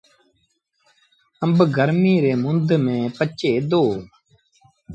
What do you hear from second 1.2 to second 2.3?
آݩب گرميٚ